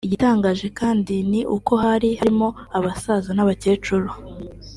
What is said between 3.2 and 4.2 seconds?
n’abakecuru